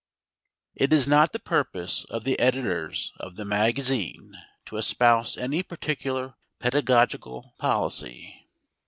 It 0.73 0.91
is 0.91 1.07
not 1.07 1.31
the 1.31 1.37
purpose 1.37 2.05
of 2.05 2.23
the 2.23 2.39
editors 2.39 3.11
of 3.19 3.35
the 3.35 3.45
MAGAZINE 3.45 4.35
to 4.65 4.77
espouse 4.77 5.37
any 5.37 5.61
particular 5.61 6.33
pedagogical 6.57 7.53
policy. 7.59 8.49